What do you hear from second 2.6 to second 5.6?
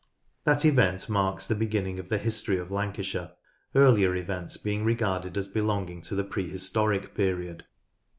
Lancashire, earlier events being regarded as